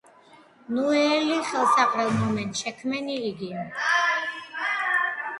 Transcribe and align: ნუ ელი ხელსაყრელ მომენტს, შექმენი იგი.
ნუ 0.75 0.85
ელი 0.99 1.35
ხელსაყრელ 1.49 2.09
მომენტს, 2.21 2.63
შექმენი 2.65 3.17
იგი. 3.27 3.51